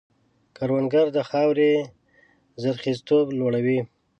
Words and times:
کروندګر 0.57 1.05
د 1.15 1.17
خاورې 1.29 1.71
زرخېزتوب 2.61 3.25
لوړوي 3.39 3.79